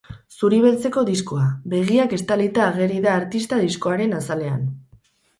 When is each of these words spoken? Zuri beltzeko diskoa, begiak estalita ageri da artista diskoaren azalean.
Zuri 0.37 0.59
beltzeko 0.61 1.01
diskoa, 1.09 1.43
begiak 1.73 2.15
estalita 2.17 2.63
ageri 2.69 2.97
da 3.03 3.11
artista 3.17 3.59
diskoaren 3.65 4.17
azalean. 4.21 4.65